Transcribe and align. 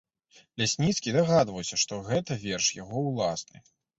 Лясніцкі 0.61 1.13
дагадаўся, 1.17 1.79
што 1.83 1.99
гэта 2.09 2.39
верш 2.47 2.71
яго 2.79 3.05
ўласны. 3.11 3.63